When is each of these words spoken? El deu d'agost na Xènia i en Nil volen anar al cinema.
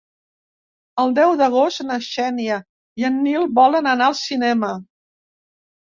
El 1.03 1.13
deu 1.17 1.33
d'agost 1.41 1.83
na 1.89 1.99
Xènia 2.07 2.57
i 3.03 3.07
en 3.11 3.23
Nil 3.27 3.47
volen 3.61 3.93
anar 3.93 4.11
al 4.13 4.19
cinema. 4.25 4.73